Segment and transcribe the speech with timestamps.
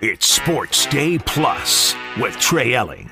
[0.00, 3.10] It's Sports Day Plus with Trey Elling.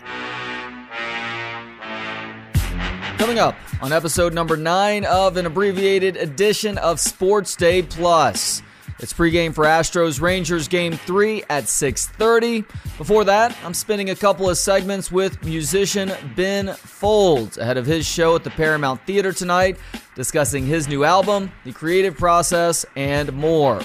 [3.19, 8.63] Coming up on episode number nine of an abbreviated edition of Sports Day Plus.
[9.01, 12.64] It's pregame for Astros Rangers game 3 at 6:30.
[12.99, 18.06] Before that, I'm spending a couple of segments with musician Ben Folds ahead of his
[18.06, 19.77] show at the Paramount Theater tonight,
[20.14, 23.80] discussing his new album, the creative process, and more.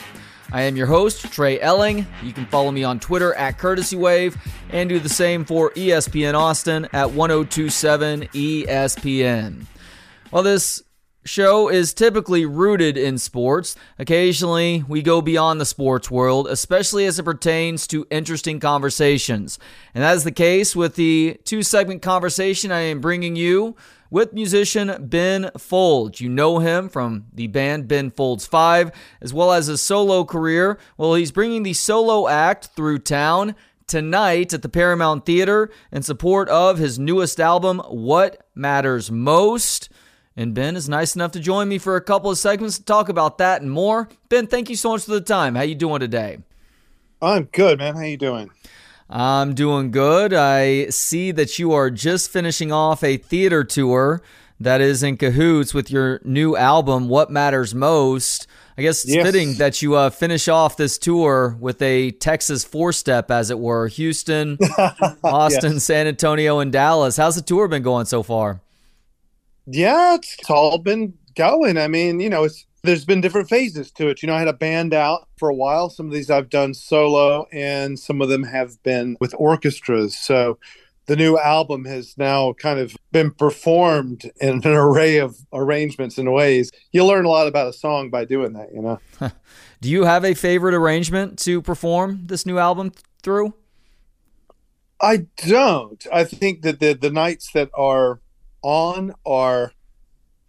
[0.53, 2.05] I am your host, Trey Elling.
[2.21, 4.35] You can follow me on Twitter at Courtesy Wave
[4.69, 9.65] and do the same for ESPN Austin at 1027 ESPN.
[10.29, 10.83] Well, this
[11.23, 13.75] show is typically rooted in sports.
[13.99, 19.59] Occasionally, we go beyond the sports world, especially as it pertains to interesting conversations.
[19.93, 23.75] And that is the case with the two segment conversation I am bringing you
[24.09, 26.19] with musician Ben Folds.
[26.21, 30.77] You know him from the band Ben Folds 5, as well as his solo career.
[30.97, 33.55] Well, he's bringing the solo act through town
[33.87, 39.89] tonight at the Paramount Theater in support of his newest album, What Matters Most.
[40.37, 43.09] And Ben is nice enough to join me for a couple of segments to talk
[43.09, 44.07] about that and more.
[44.29, 45.55] Ben, thank you so much for the time.
[45.55, 46.37] How you doing today?
[47.21, 47.95] I'm good, man.
[47.95, 48.49] How you doing?
[49.09, 50.33] I'm doing good.
[50.33, 54.21] I see that you are just finishing off a theater tour
[54.57, 58.47] that is in cahoots with your new album, What Matters Most.
[58.77, 59.25] I guess it's yes.
[59.25, 63.59] fitting that you uh, finish off this tour with a Texas four step, as it
[63.59, 64.57] were Houston,
[65.23, 65.83] Austin, yes.
[65.83, 67.17] San Antonio, and Dallas.
[67.17, 68.61] How's the tour been going so far?
[69.67, 71.77] Yeah, it's, it's all been going.
[71.77, 74.21] I mean, you know, it's there's been different phases to it.
[74.21, 75.89] You know, I had a band out for a while.
[75.89, 80.17] Some of these I've done solo, and some of them have been with orchestras.
[80.17, 80.57] So
[81.05, 86.31] the new album has now kind of been performed in an array of arrangements and
[86.31, 86.71] ways.
[86.91, 89.31] You learn a lot about a song by doing that, you know.
[89.81, 92.93] Do you have a favorite arrangement to perform this new album
[93.23, 93.53] through?
[95.01, 96.05] I don't.
[96.13, 98.21] I think that the the nights that are
[98.61, 99.71] on are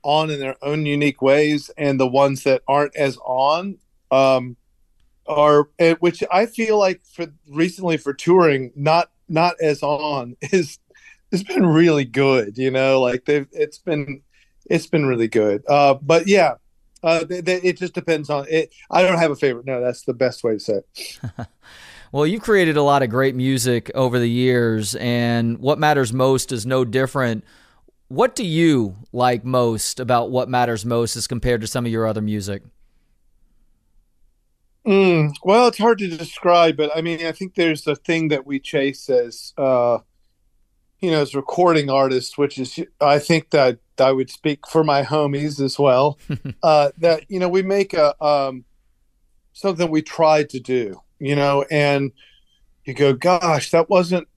[0.03, 3.79] on in their own unique ways, and the ones that aren't as on
[4.11, 4.57] um,
[5.27, 5.69] are,
[6.01, 10.79] which I feel like for recently for touring, not not as on is
[11.31, 12.59] it's been really good.
[12.59, 14.23] You know, like they've it's been
[14.67, 15.63] it's been really good.
[15.69, 16.55] Uh, but yeah,
[17.03, 18.73] uh, they, they, it just depends on it.
[18.91, 19.67] I don't have a favorite.
[19.67, 21.47] No, that's the best way to say it.
[22.13, 26.53] well, you've created a lot of great music over the years, and what matters most
[26.53, 27.45] is no different
[28.13, 32.07] what do you like most about what matters most as compared to some of your
[32.07, 32.63] other music?
[34.87, 38.47] Mm, well, it's hard to describe, but I mean, I think there's a thing that
[38.47, 40.01] we chase as, uh,
[41.01, 45.05] you know, as recording artists, which is, I think that I would speak for my
[45.05, 46.19] homies as well.
[46.63, 48.67] uh, that you know, we make a um,
[49.55, 52.13] something we tried to do, you know, and
[52.85, 54.29] you go, gosh, that wasn't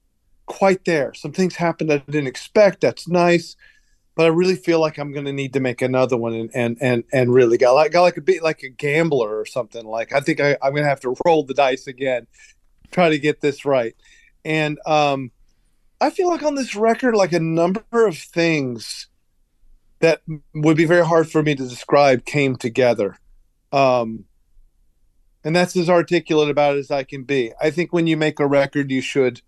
[0.46, 1.14] quite there.
[1.14, 2.82] Some things happened that I didn't expect.
[2.82, 3.56] That's nice,
[4.16, 6.78] but I really feel like I'm going to need to make another one and and
[6.82, 9.86] and and really got like got like a bit like a gambler or something.
[9.86, 12.28] Like I think I, I'm going to have to roll the dice again,
[12.92, 13.96] try to get this right.
[14.44, 15.32] And um,
[16.00, 19.08] I feel like on this record, like a number of things
[20.00, 20.22] that
[20.54, 23.18] would be very hard for me to describe came together.
[23.72, 24.26] Um,
[25.44, 27.54] and that's as articulate about it as I can be.
[27.62, 29.42] I think when you make a record, you should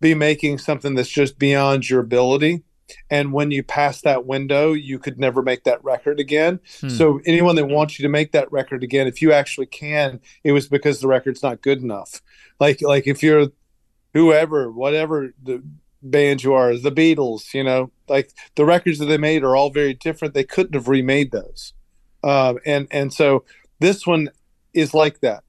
[0.00, 2.62] be making something that's just beyond your ability.
[3.10, 6.60] And when you pass that window you could never make that record again.
[6.80, 6.88] Hmm.
[6.88, 10.52] so anyone that wants you to make that record again if you actually can it
[10.52, 12.22] was because the record's not good enough.
[12.60, 13.48] Like like if you're
[14.14, 15.62] whoever whatever the
[16.02, 19.70] band you are the beatles you know like the records that they made are all
[19.70, 20.34] very different.
[20.34, 21.72] They couldn't have remade those.
[22.22, 23.44] Um, and and so
[23.80, 24.30] this one
[24.72, 25.42] is like that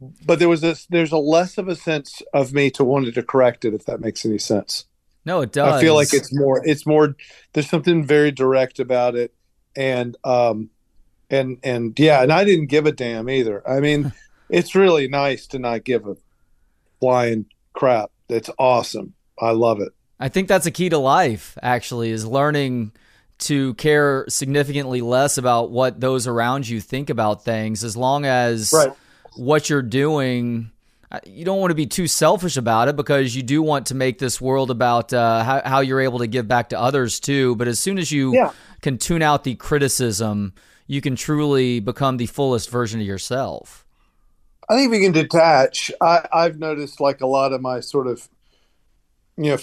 [0.00, 3.22] but there was this there's a less of a sense of me to wanted to
[3.22, 4.86] correct it if that makes any sense.
[5.24, 7.16] No it does i feel like it's more it's more
[7.52, 9.34] there's something very direct about it.
[9.76, 10.70] And um
[11.30, 13.68] and and yeah and i didn't give a damn either.
[13.68, 14.12] I mean
[14.48, 16.16] it's really nice to not give a
[17.00, 18.10] flying crap.
[18.28, 19.14] That's awesome.
[19.40, 19.92] I love it.
[20.20, 22.92] I think that's a key to life actually is learning
[23.38, 28.72] to care significantly less about what those around you think about things as long as
[28.74, 28.92] right
[29.38, 30.70] what you're doing
[31.24, 34.18] you don't want to be too selfish about it because you do want to make
[34.18, 37.56] this world about uh, how, how, you're able to give back to others too.
[37.56, 38.52] But as soon as you yeah.
[38.82, 40.52] can tune out the criticism,
[40.86, 43.86] you can truly become the fullest version of yourself.
[44.68, 45.90] I think we can detach.
[46.00, 48.28] I, I've noticed like a lot of my sort of,
[49.38, 49.58] you know,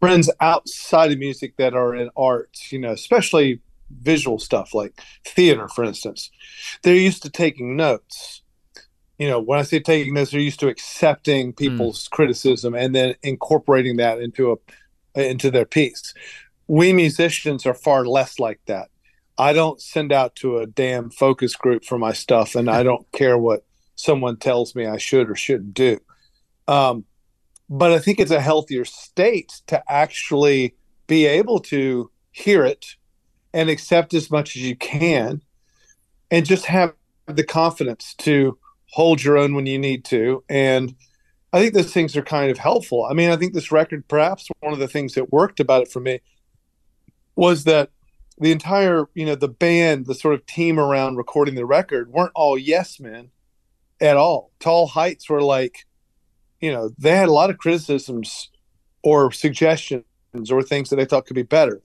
[0.00, 5.66] friends outside of music that are in arts, you know, especially visual stuff like theater,
[5.68, 6.30] for instance,
[6.82, 8.42] they're used to taking notes
[9.18, 12.10] you know, when I say taking notes, they're used to accepting people's mm.
[12.10, 14.56] criticism and then incorporating that into a
[15.20, 16.12] into their piece.
[16.66, 18.88] We musicians are far less like that.
[19.38, 23.10] I don't send out to a damn focus group for my stuff, and I don't
[23.12, 23.64] care what
[23.96, 26.00] someone tells me I should or shouldn't do.
[26.66, 27.04] Um,
[27.68, 30.74] but I think it's a healthier state to actually
[31.06, 32.96] be able to hear it
[33.52, 35.40] and accept as much as you can,
[36.30, 36.94] and just have
[37.26, 38.58] the confidence to
[38.94, 40.44] hold your own when you need to.
[40.48, 40.94] And
[41.52, 43.04] I think those things are kind of helpful.
[43.04, 45.90] I mean, I think this record, perhaps one of the things that worked about it
[45.90, 46.20] for me
[47.34, 47.90] was that
[48.38, 52.30] the entire, you know, the band, the sort of team around recording the record weren't
[52.36, 53.30] all yes men
[54.00, 54.52] at all.
[54.60, 55.86] Tall Heights were like,
[56.60, 58.48] you know, they had a lot of criticisms
[59.02, 60.04] or suggestions
[60.52, 61.82] or things that they thought could be better.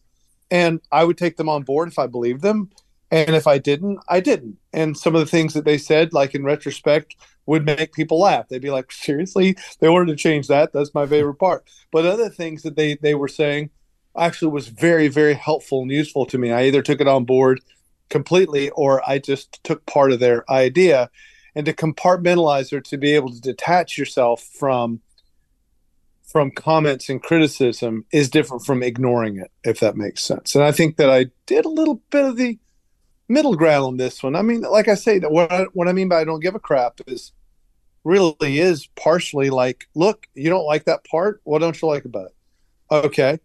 [0.52, 2.70] And I would take them on board if I believed them.
[3.12, 4.58] And if I didn't, I didn't.
[4.72, 7.16] And some of the things that they said, like in retrospect,
[7.48, 8.48] would make people laugh.
[8.48, 10.72] They'd be like, seriously, they wanted to change that.
[10.72, 11.68] That's my favorite part.
[11.92, 13.72] But other things that they, they were saying
[14.16, 16.52] actually was very, very helpful and useful to me.
[16.52, 17.62] I either took it on board
[18.10, 21.10] completely or I just took part of their idea.
[21.56, 25.02] And to compartmentalize or to be able to detach yourself from
[26.24, 30.54] from comments and criticism is different from ignoring it, if that makes sense.
[30.54, 32.60] And I think that I did a little bit of the
[33.30, 34.36] middle ground on this one.
[34.36, 36.60] I mean, like I say, what I, what I mean by I don't give a
[36.60, 37.32] crap is
[38.04, 41.40] really is partially like, look, you don't like that part.
[41.44, 42.36] What don't you like about it?
[42.92, 43.40] Okay.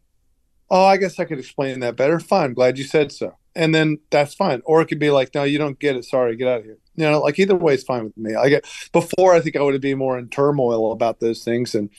[0.70, 2.19] Oh, I guess I could explain that better.
[2.19, 2.54] Fine.
[2.54, 3.36] Glad you said so.
[3.54, 4.62] And then that's fine.
[4.64, 6.04] Or it could be like, no, you don't get it.
[6.04, 6.78] Sorry, get out of here.
[6.96, 8.34] You know, like either way is fine with me.
[8.34, 11.75] I get before I think I would be more in turmoil about those things.
[11.75, 11.90] And,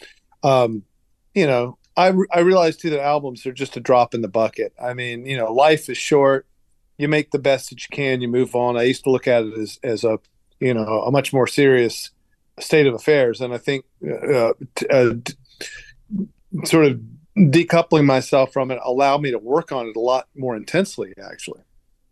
[0.44, 0.84] um,
[1.34, 4.74] you know, I, I realized too that albums are just a drop in the bucket.
[4.82, 6.46] I mean, you know, life is short
[6.98, 8.22] you make the best that you can.
[8.22, 8.78] You move on.
[8.78, 10.20] I used to look at it as as a
[10.60, 12.12] you know a much more serious
[12.60, 14.54] state of affairs, and I think uh,
[14.90, 15.14] uh,
[16.64, 17.02] sort of
[17.38, 21.14] decoupling myself from it allowed me to work on it a lot more intensely.
[21.22, 21.62] Actually,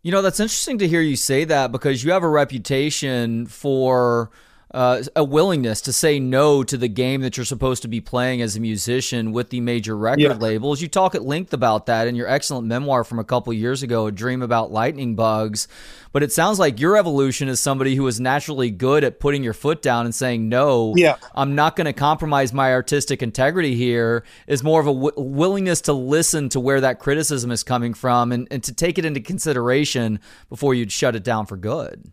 [0.02, 4.30] you know that's interesting to hear you say that because you have a reputation for
[4.74, 8.42] uh, a willingness to say no to the game that you're supposed to be playing
[8.42, 10.32] as a musician with the major record yeah.
[10.34, 10.82] labels.
[10.82, 14.08] You talk at length about that in your excellent memoir from a couple years ago,
[14.08, 15.68] A Dream About Lightning Bugs.
[16.10, 19.52] But it sounds like your evolution is somebody who is naturally good at putting your
[19.52, 21.16] foot down and saying, no, yeah.
[21.36, 25.82] I'm not going to compromise my artistic integrity here, is more of a w- willingness
[25.82, 29.20] to listen to where that criticism is coming from and, and to take it into
[29.20, 30.18] consideration
[30.48, 32.12] before you'd shut it down for good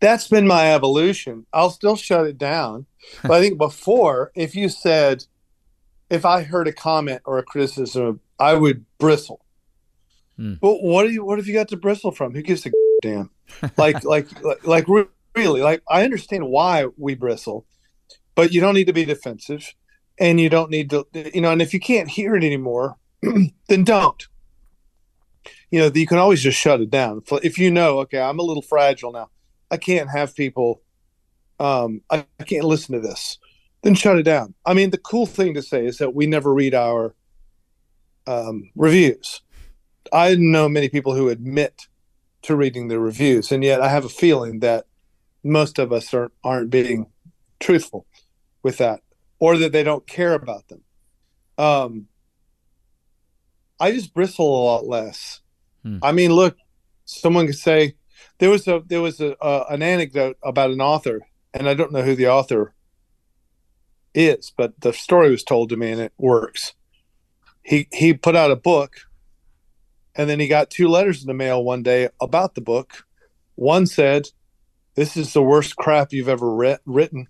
[0.00, 1.46] that's been my evolution.
[1.52, 2.86] I'll still shut it down.
[3.22, 5.24] But I think before, if you said,
[6.10, 9.44] if I heard a comment or a criticism, I would bristle.
[10.36, 10.54] Hmm.
[10.60, 11.24] But what do you?
[11.24, 12.34] What have you got to bristle from?
[12.34, 12.70] Who gives a
[13.02, 13.30] damn?
[13.76, 14.86] Like, like, like, like,
[15.34, 15.62] really?
[15.62, 17.66] Like, I understand why we bristle,
[18.34, 19.74] but you don't need to be defensive,
[20.18, 21.50] and you don't need to, you know.
[21.50, 22.96] And if you can't hear it anymore,
[23.68, 24.26] then don't.
[25.70, 27.22] You know, you can always just shut it down.
[27.42, 29.30] If you know, okay, I'm a little fragile now
[29.72, 30.82] I can't have people.
[31.58, 33.38] Um, I, I can't listen to this.
[33.82, 34.54] Then shut it down.
[34.64, 37.14] I mean, the cool thing to say is that we never read our
[38.26, 39.40] um, reviews.
[40.12, 41.88] I know many people who admit
[42.42, 44.84] to reading the reviews, and yet I have a feeling that
[45.42, 47.06] most of us aren't, aren't being
[47.58, 48.06] truthful
[48.62, 49.00] with that,
[49.38, 50.82] or that they don't care about them.
[51.58, 52.08] Um,
[53.80, 55.40] I just bristle a lot less.
[55.82, 55.98] Hmm.
[56.02, 56.56] I mean, look,
[57.04, 57.94] someone could say,
[58.42, 61.20] there was a there was a uh, an anecdote about an author,
[61.54, 62.74] and I don't know who the author
[64.16, 66.74] is, but the story was told to me, and it works.
[67.62, 69.02] He he put out a book,
[70.16, 73.06] and then he got two letters in the mail one day about the book.
[73.54, 74.30] One said,
[74.96, 77.28] "This is the worst crap you've ever re- written,"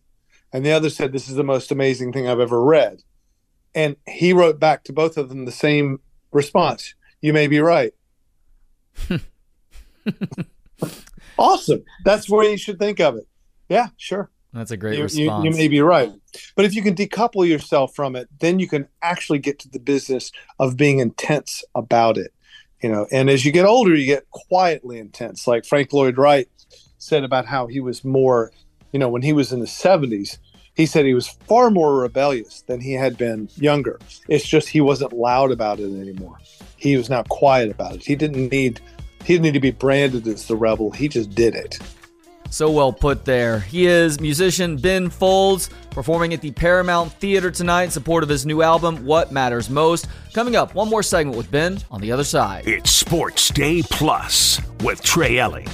[0.50, 3.02] and the other said, "This is the most amazing thing I've ever read."
[3.74, 6.00] And he wrote back to both of them the same
[6.30, 7.92] response: "You may be right."
[11.38, 11.84] awesome.
[12.04, 13.26] That's where you should think of it.
[13.68, 14.30] Yeah, sure.
[14.52, 15.44] That's a great you, response.
[15.44, 16.12] You, you, may be right.
[16.56, 19.78] But if you can decouple yourself from it, then you can actually get to the
[19.78, 22.32] business of being intense about it.
[22.82, 25.46] You know, and as you get older, you get quietly intense.
[25.46, 26.48] Like Frank Lloyd Wright
[26.98, 28.52] said about how he was more,
[28.92, 30.38] you know, when he was in the 70s,
[30.74, 34.00] he said he was far more rebellious than he had been younger.
[34.28, 36.38] It's just he wasn't loud about it anymore.
[36.76, 38.04] He was now quiet about it.
[38.04, 38.80] He didn't need
[39.24, 40.90] he didn't need to be branded as the rebel.
[40.90, 41.78] He just did it.
[42.50, 43.60] So well put there.
[43.60, 48.44] He is musician Ben Folds performing at the Paramount Theater tonight in support of his
[48.44, 50.06] new album, What Matters Most.
[50.34, 52.66] Coming up, one more segment with Ben on the other side.
[52.66, 55.66] It's Sports Day Plus with Trey Elling.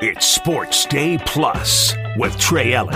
[0.00, 2.94] It's Sports Day Plus with Trey Elling.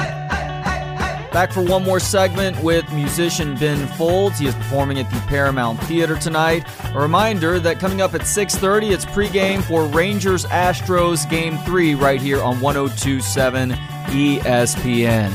[1.33, 4.41] Back for one more segment with musician Ben Folds.
[4.41, 6.67] He is performing at the Paramount Theater tonight.
[6.93, 12.21] A reminder that coming up at 6:30, it's pregame for Rangers Astros Game 3 right
[12.21, 13.77] here on 1027
[14.09, 15.31] ESPN.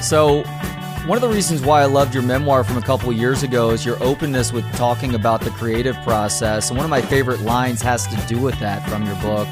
[0.00, 0.44] So,
[1.06, 3.84] one of the reasons why I loved your memoir from a couple years ago is
[3.84, 6.70] your openness with talking about the creative process.
[6.70, 9.48] And one of my favorite lines has to do with that from your book.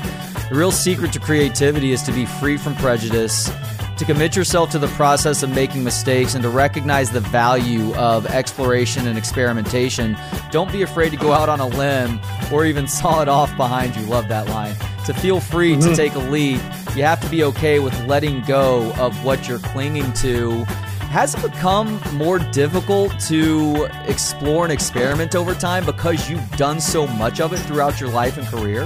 [0.51, 3.51] The real secret to creativity is to be free from prejudice
[3.99, 8.27] to commit yourself to the process of making mistakes and to recognize the value of
[8.27, 10.17] exploration and experimentation.
[10.53, 12.21] Don't be afraid to go out on a limb
[12.53, 14.03] or even saw it off behind you.
[14.03, 14.77] Love that line.
[15.07, 15.91] To feel free mm-hmm.
[15.91, 16.61] to take a leap,
[16.95, 20.65] you have to be okay with letting go of what you're clinging to.
[21.11, 27.07] Has it become more difficult to explore and experiment over time because you've done so
[27.07, 28.83] much of it throughout your life and career?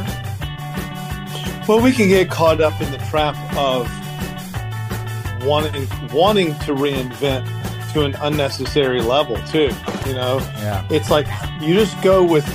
[1.69, 3.87] Well, we can get caught up in the trap of
[5.45, 7.47] wanting wanting to reinvent
[7.93, 9.71] to an unnecessary level too.
[10.07, 10.87] You know, yeah.
[10.91, 11.27] It's like
[11.61, 12.47] you just go with.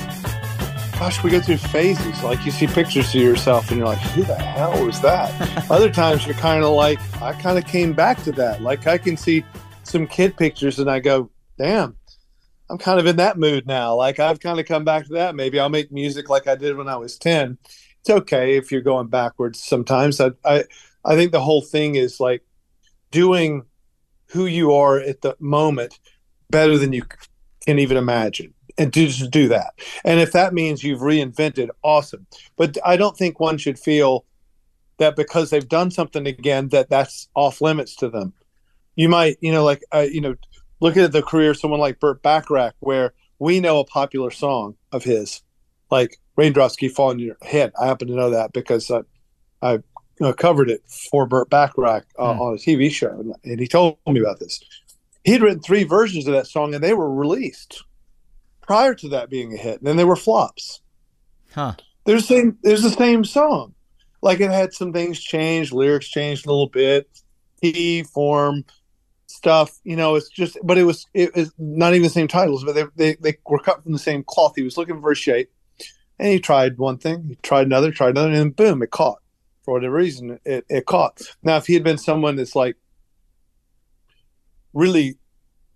[0.98, 2.24] Gosh, we go through phases.
[2.24, 5.30] Like you see pictures of yourself, and you're like, "Who the hell was that?"
[5.70, 8.98] Other times, you're kind of like, "I kind of came back to that." Like I
[8.98, 9.44] can see
[9.84, 11.96] some kid pictures, and I go, "Damn,
[12.70, 13.94] I'm kind of in that mood now.
[13.94, 15.34] Like I've kind of come back to that.
[15.34, 17.58] Maybe I'll make music like I did when I was 10.
[18.00, 20.20] It's okay if you're going backwards sometimes.
[20.20, 20.64] I I,
[21.04, 22.42] I think the whole thing is like
[23.10, 23.62] doing
[24.26, 25.98] who you are at the moment
[26.50, 27.04] better than you
[27.64, 28.54] can even imagine.
[28.76, 29.74] And to just do that.
[30.04, 32.26] And if that means you've reinvented awesome.
[32.56, 34.24] But i don't think one should feel
[34.98, 38.34] that because they've done something again that that's off limits to them.
[38.96, 40.36] You might you know like uh, you know
[40.80, 44.76] look at the career of someone like burt bacharach where we know a popular song
[44.92, 45.42] of his
[45.90, 47.72] like raindrops keep falling on your head.
[47.80, 49.00] I happen to know that because I,
[49.62, 49.78] I
[50.20, 52.40] uh, covered it for Burt Bacharach uh, hmm.
[52.40, 54.60] on a TV show, and he told me about this.
[55.24, 57.84] He'd written three versions of that song, and they were released
[58.62, 59.78] prior to that being a hit.
[59.78, 60.80] And then they were flops.
[61.52, 61.74] Huh?
[62.04, 62.58] There's the same.
[62.62, 63.74] There's the same song.
[64.22, 67.08] Like it had some things changed, lyrics changed a little bit,
[67.60, 68.64] key form
[69.26, 69.78] stuff.
[69.84, 70.58] You know, it's just.
[70.62, 71.06] But it was.
[71.14, 73.98] It was not even the same titles, but they they, they were cut from the
[73.98, 74.54] same cloth.
[74.56, 75.50] He was looking for a shape,
[76.18, 79.18] and he tried one thing, he tried another, tried another, and boom, it caught
[79.68, 81.20] for whatever reason, it, it caught.
[81.42, 82.76] Now, if he had been someone that's like
[84.72, 85.18] really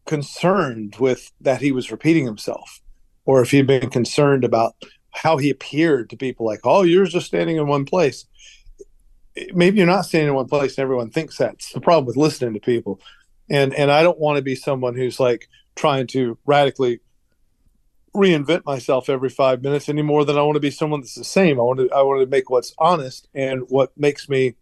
[0.07, 2.81] concerned with that he was repeating himself,
[3.27, 4.77] or if he had been concerned about
[5.11, 8.25] how he appeared to people, like, oh, you're just standing in one place.
[9.53, 12.55] Maybe you're not standing in one place, and everyone thinks that's the problem with listening
[12.55, 12.99] to people.
[13.51, 17.01] And and I don't want to be someone who's like trying to radically
[18.15, 21.25] reinvent myself every five minutes any more than I want to be someone that's the
[21.25, 21.59] same.
[21.59, 24.55] I want to I want to make what's honest and what makes me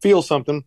[0.00, 0.64] feel something.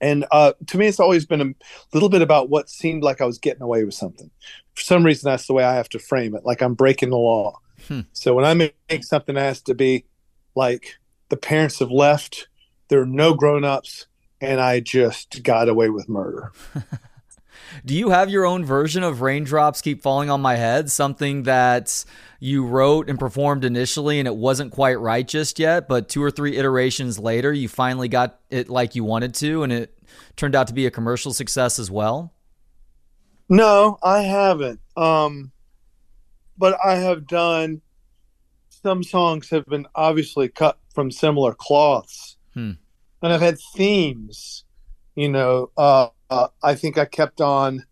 [0.00, 1.54] And uh, to me, it's always been a
[1.94, 4.30] little bit about what seemed like I was getting away with something.
[4.74, 7.16] For some reason, that's the way I have to frame it, like I'm breaking the
[7.16, 7.58] law.
[7.88, 8.00] Hmm.
[8.12, 10.04] So when I make something that has to be
[10.54, 10.98] like
[11.30, 12.48] the parents have left,
[12.88, 14.06] there are no grown ups,
[14.40, 16.52] and I just got away with murder.
[17.84, 20.90] Do you have your own version of Raindrops Keep Falling on My Head?
[20.90, 22.04] Something that
[22.40, 26.30] you wrote and performed initially and it wasn't quite right just yet, but two or
[26.30, 29.98] three iterations later, you finally got it like you wanted to and it
[30.36, 32.32] turned out to be a commercial success as well?
[33.48, 34.80] No, I haven't.
[34.96, 35.52] Um,
[36.56, 37.82] but I have done
[38.68, 42.36] some songs have been obviously cut from similar cloths.
[42.52, 42.72] Hmm.
[43.22, 44.64] And I've had themes,
[45.14, 47.84] you know, uh, uh, I think I kept on.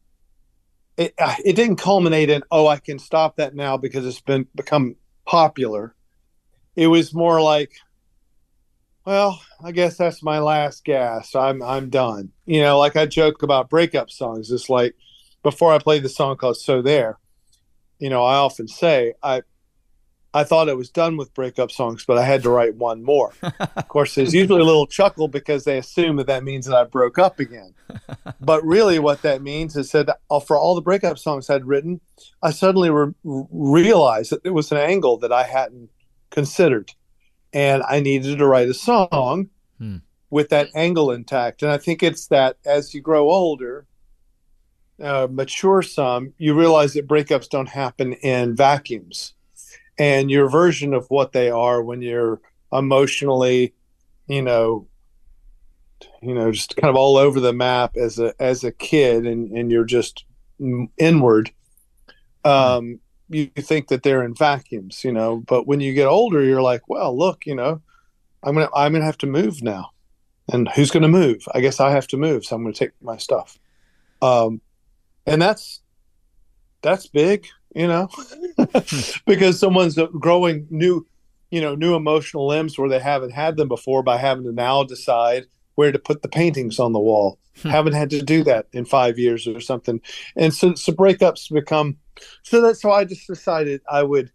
[0.96, 4.46] It, uh, it didn't culminate in oh I can stop that now because it's been
[4.54, 4.96] become
[5.26, 5.94] popular.
[6.76, 7.72] It was more like,
[9.06, 11.34] well, I guess that's my last gas.
[11.34, 12.32] I'm I'm done.
[12.46, 14.50] You know, like I joke about breakup songs.
[14.50, 14.94] It's like
[15.42, 17.18] before I played the song called "So There,"
[17.98, 19.42] you know, I often say I
[20.34, 23.34] I thought I was done with breakup songs, but I had to write one more.
[23.42, 26.84] of course, there's usually a little chuckle because they assume that that means that I
[26.84, 27.74] broke up again.
[28.40, 32.00] but really, what that means is that uh, for all the breakup songs I'd written,
[32.42, 35.90] I suddenly re- realized that it was an angle that I hadn't
[36.30, 36.92] considered.
[37.52, 39.96] And I needed to write a song hmm.
[40.30, 41.62] with that angle intact.
[41.62, 43.86] And I think it's that as you grow older,
[44.98, 49.34] uh, mature some, you realize that breakups don't happen in vacuums
[50.02, 52.40] and your version of what they are when you're
[52.72, 53.72] emotionally,
[54.26, 54.88] you know,
[56.20, 59.56] you know, just kind of all over the map as a as a kid, and
[59.56, 60.24] and you're just
[60.98, 61.52] inward.
[62.44, 66.60] Um, you think that they're in vacuums, you know, but when you get older, you're
[66.60, 67.80] like, well, look, you know,
[68.42, 69.90] I'm gonna I'm gonna have to move now,
[70.52, 71.44] and who's gonna move?
[71.54, 73.56] I guess I have to move, so I'm gonna take my stuff.
[74.20, 74.60] Um,
[75.26, 75.80] and that's
[76.82, 78.08] that's big, you know,
[79.26, 81.06] because someone's growing new,
[81.50, 84.82] you know, new emotional limbs where they haven't had them before by having to now
[84.82, 87.38] decide where to put the paintings on the wall.
[87.62, 87.68] Hmm.
[87.68, 90.00] haven't had to do that in five years or something,
[90.36, 91.98] and so so breakups become.
[92.42, 94.32] So that's why I just decided I would,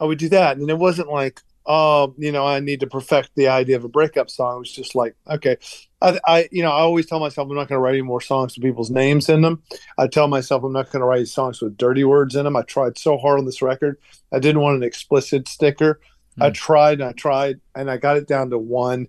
[0.00, 3.30] I would do that, and it wasn't like oh, you know, I need to perfect
[3.36, 4.56] the idea of a breakup song.
[4.56, 5.56] It was just like, okay,
[6.00, 8.20] I, I you know, I always tell myself I'm not going to write any more
[8.20, 9.62] songs with people's names in them.
[9.98, 12.56] I tell myself I'm not going to write songs with dirty words in them.
[12.56, 13.98] I tried so hard on this record.
[14.32, 16.00] I didn't want an explicit sticker.
[16.38, 16.44] Mm.
[16.44, 16.54] I hmm.
[16.54, 19.08] tried and I tried and I got it down to one.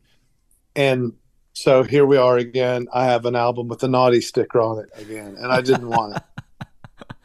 [0.76, 1.14] And
[1.54, 2.88] so here we are again.
[2.94, 6.16] I have an album with a naughty sticker on it again, and I didn't want
[6.16, 6.24] it.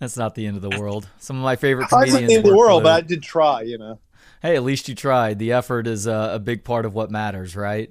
[0.00, 1.06] That's not the end of the world.
[1.18, 2.14] Some of my favorite comedians.
[2.14, 2.90] Not the end of the world, blue.
[2.90, 3.60] but I did try.
[3.60, 3.98] You know
[4.44, 5.38] hey, at least you tried.
[5.38, 7.90] The effort is a, a big part of what matters, right?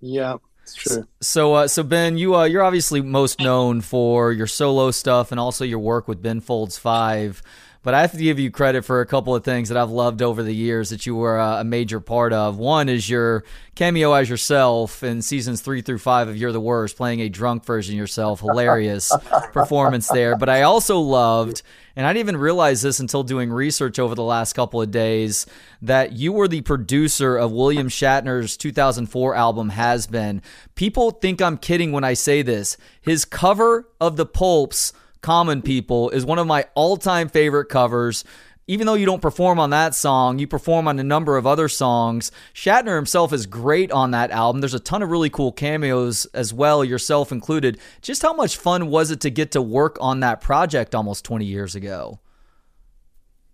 [0.00, 0.36] Yeah.
[0.62, 1.08] It's true.
[1.20, 5.40] So, uh, so Ben, you uh, you're obviously most known for your solo stuff and
[5.40, 7.42] also your work with Ben Folds Five.
[7.84, 10.22] But I have to give you credit for a couple of things that I've loved
[10.22, 12.58] over the years that you were uh, a major part of.
[12.58, 13.44] One is your
[13.76, 17.64] cameo as yourself in seasons three through five of You're the Worst, playing a drunk
[17.64, 18.40] version of yourself.
[18.40, 19.12] Hilarious
[19.52, 20.36] performance there.
[20.36, 21.62] But I also loved
[21.96, 25.46] and I didn't even realize this until doing research over the last couple of days
[25.80, 30.42] that you were the producer of William Shatner's 2004 album Has Been.
[30.74, 32.76] People think I'm kidding when I say this.
[33.00, 34.92] His cover of the Pulps
[35.24, 38.24] Common People is one of my all-time favorite covers
[38.66, 41.68] even though you don't perform on that song, you perform on a number of other
[41.68, 42.32] songs.
[42.54, 44.60] Shatner himself is great on that album.
[44.60, 47.78] There's a ton of really cool cameos as well, yourself included.
[48.00, 51.44] Just how much fun was it to get to work on that project almost 20
[51.44, 52.20] years ago?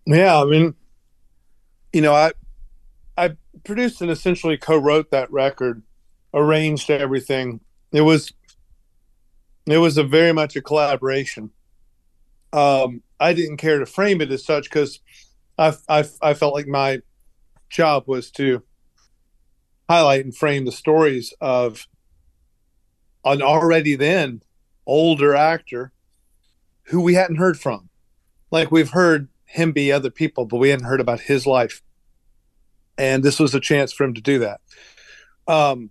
[0.06, 0.74] Yeah, I mean,
[1.92, 2.32] you know, I
[3.16, 5.82] I produced and essentially co-wrote that record,
[6.32, 7.60] arranged everything.
[7.92, 8.32] It was
[9.66, 11.50] it was a very much a collaboration.
[12.52, 15.00] Um, I didn't care to frame it as such because
[15.58, 17.00] I, I, I felt like my
[17.68, 18.62] job was to
[19.88, 21.86] highlight and frame the stories of
[23.24, 24.42] an already then
[24.86, 25.92] older actor
[26.84, 27.88] who we hadn't heard from.
[28.50, 31.82] Like we've heard him be other people, but we hadn't heard about his life.
[32.96, 34.60] And this was a chance for him to do that.
[35.46, 35.90] Um,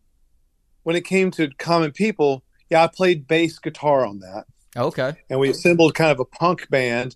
[0.84, 4.46] when it came to Common People, yeah, I played bass guitar on that.
[4.78, 5.14] Okay.
[5.30, 7.16] And we assembled kind of a punk band,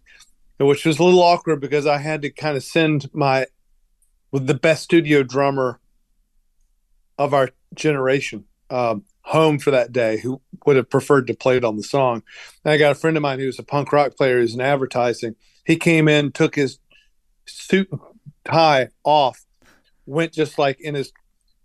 [0.57, 3.47] which was a little awkward because I had to kind of send my
[4.31, 5.79] with the best studio drummer
[7.17, 11.63] of our generation um, home for that day who would have preferred to play it
[11.63, 12.23] on the song.
[12.65, 15.35] And I got a friend of mine who's a punk rock player who's in advertising.
[15.65, 16.79] He came in, took his
[17.45, 18.01] suit and
[18.43, 19.45] tie off,
[20.05, 21.13] went just like in his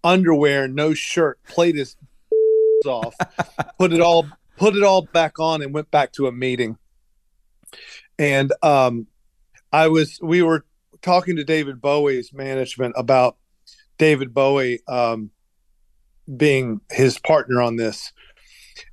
[0.04, 1.96] underwear, no shirt, played his
[2.86, 3.14] off,
[3.78, 6.76] put it all put it all back on and went back to a meeting.
[8.18, 9.06] And um,
[9.72, 10.64] I was, we were
[11.02, 13.36] talking to David Bowie's management about
[13.98, 15.30] David Bowie um,
[16.36, 18.12] being his partner on this.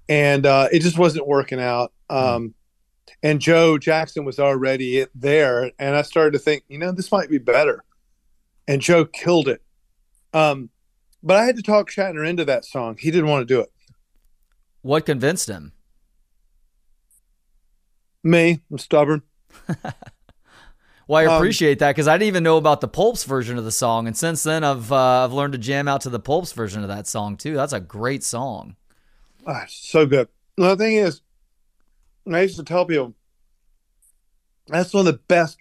[0.08, 1.91] And uh, it just wasn't working out.
[2.10, 2.54] Um,
[3.23, 5.71] and Joe Jackson was already there.
[5.80, 7.84] And I started to think, you know, this might be better.
[8.67, 9.63] And Joe killed it.
[10.34, 10.69] Um,
[11.23, 12.97] but I had to talk Shatner into that song.
[12.99, 13.71] He didn't want to do it.
[14.86, 15.71] What convinced him?
[18.24, 18.62] Me.
[18.69, 19.24] I'm stubborn.
[21.08, 23.58] well, I um, appreciate um, that because I didn't even know about the Pulps version
[23.58, 26.19] of the song, and since then I've uh, I've learned to jam out to the
[26.19, 27.56] Pulps version of that song too.
[27.56, 28.76] That's a great song.
[29.48, 30.28] Ah, so good.
[30.56, 31.21] The thing is,
[32.32, 33.15] I used to tell people
[34.67, 35.58] that's one of the best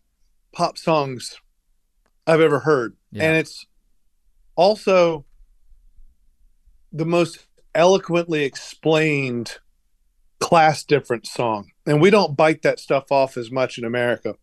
[0.52, 1.40] pop songs
[2.26, 3.22] I've ever heard, yeah.
[3.22, 3.64] and it's
[4.54, 5.24] also
[6.92, 7.43] the most
[7.74, 9.58] eloquently explained
[10.40, 11.70] class difference song.
[11.86, 14.36] And we don't bite that stuff off as much in America.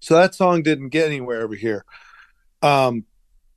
[0.00, 1.84] So that song didn't get anywhere over here.
[2.62, 3.04] Um,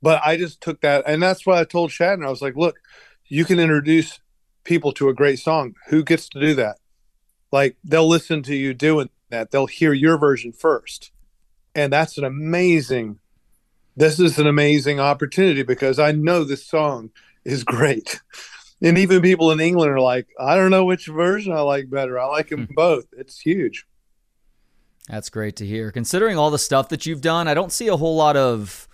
[0.00, 2.26] but I just took that, and that's why I told Shatner.
[2.26, 2.78] I was like, look,
[3.26, 4.20] you can introduce
[4.64, 5.74] people to a great song.
[5.88, 6.76] Who gets to do that?
[7.50, 11.10] Like, they'll listen to you doing that, they'll hear your version first.
[11.74, 13.18] And that's an amazing,
[13.96, 17.10] this is an amazing opportunity because I know this song
[17.44, 18.20] is great
[18.82, 22.18] and even people in England are like, I don't know which version I like better.
[22.18, 22.74] I like them hmm.
[22.74, 23.06] both.
[23.12, 23.86] It's huge.
[25.08, 25.90] That's great to hear.
[25.90, 28.86] Considering all the stuff that you've done, I don't see a whole lot of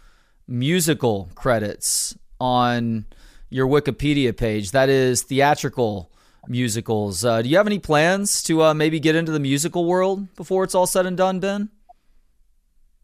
[0.46, 3.06] musical credits on
[3.50, 4.70] your Wikipedia page.
[4.70, 6.12] That is theatrical
[6.48, 7.24] musicals.
[7.24, 10.64] Uh, do you have any plans to uh, maybe get into the musical world before
[10.64, 11.70] it's all said and done, Ben?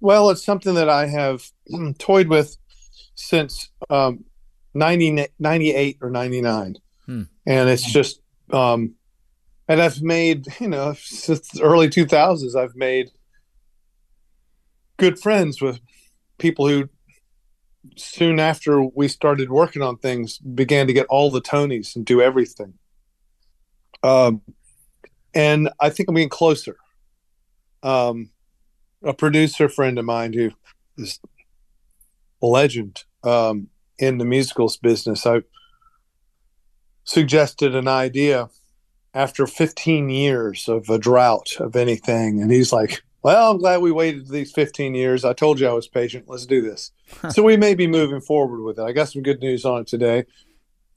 [0.01, 1.51] Well, it's something that I have
[1.99, 2.57] toyed with
[3.15, 4.25] since um,
[4.75, 6.77] 90, 98 or 99.
[7.07, 7.23] Hmm.
[7.47, 8.21] And it's just,
[8.53, 8.95] um,
[9.69, 13.11] and I've made, you know, since the early 2000s, I've made
[14.97, 15.81] good friends with
[16.39, 16.89] people who
[17.97, 22.21] soon after we started working on things began to get all the Tonys and do
[22.21, 22.75] everything.
[24.03, 24.43] Um,
[25.35, 26.77] and I think I'm getting closer.
[27.83, 28.31] Um,
[29.03, 30.51] a producer friend of mine who
[30.99, 31.19] is
[32.43, 33.69] a legend um,
[34.01, 35.43] in the musicals business, I
[37.05, 38.49] suggested an idea
[39.15, 43.93] after 15 years of a drought of anything, and he's like, "Well, I'm glad we
[43.93, 45.25] waited these 15 years.
[45.25, 46.25] I told you I was patient.
[46.29, 46.93] Let's do this."
[47.31, 48.83] so we may be moving forward with it.
[48.83, 50.25] I got some good news on it today,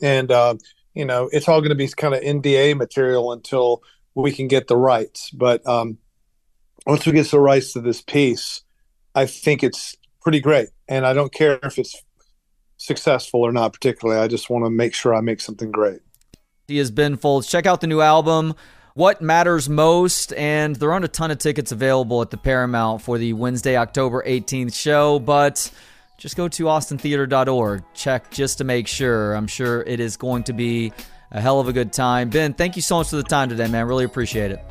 [0.01, 0.55] and uh,
[0.93, 3.83] you know, it's all going to be kind of NDA material until
[4.15, 5.31] we can get the rights.
[5.31, 5.97] But um,
[6.85, 8.61] once we get the rights to this piece,
[9.15, 10.69] I think it's pretty great.
[10.87, 12.01] And I don't care if it's
[12.83, 14.19] successful or not, particularly.
[14.19, 16.01] I just want to make sure I make something great.
[16.67, 17.47] He is Ben Folds.
[17.47, 18.55] Check out the new album.
[18.95, 23.17] What Matters Most, and there aren't a ton of tickets available at the Paramount for
[23.17, 25.71] the Wednesday, October 18th show, but
[26.19, 27.83] just go to austintheater.org.
[27.95, 29.33] Check just to make sure.
[29.33, 30.93] I'm sure it is going to be
[31.31, 32.29] a hell of a good time.
[32.29, 33.87] Ben, thank you so much for the time today, man.
[33.87, 34.63] Really appreciate it.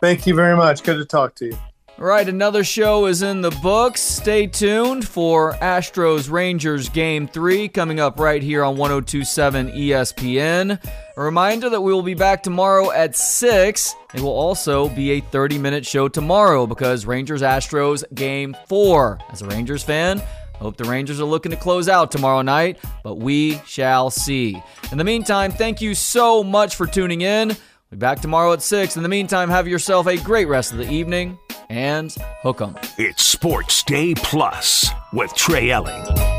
[0.00, 0.82] Thank you very much.
[0.82, 1.58] Good to talk to you.
[1.98, 4.02] All right, another show is in the books.
[4.02, 10.78] Stay tuned for Astros Rangers Game 3 coming up right here on 1027 ESPN.
[11.16, 13.94] A reminder that we will be back tomorrow at 6.
[14.12, 19.18] It will also be a 30 minute show tomorrow because Rangers Astros Game 4.
[19.30, 20.22] As a Rangers fan,
[20.58, 24.60] Hope the Rangers are looking to close out tomorrow night, but we shall see.
[24.90, 27.56] In the meantime, thank you so much for tuning in.
[27.90, 28.96] We'll be back tomorrow at 6.
[28.96, 32.76] In the meantime, have yourself a great rest of the evening and hook 'em.
[32.98, 36.35] It's Sports Day Plus with Trey Elling.